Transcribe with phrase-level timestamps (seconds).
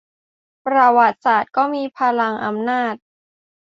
[0.65, 2.93] ประวัติศาสตร์ก็มีพลังอำนาจ